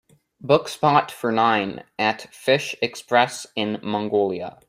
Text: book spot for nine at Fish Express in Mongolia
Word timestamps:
book 0.39 0.67
spot 0.67 1.11
for 1.11 1.31
nine 1.31 1.83
at 1.99 2.21
Fish 2.33 2.75
Express 2.81 3.45
in 3.55 3.77
Mongolia 3.83 4.57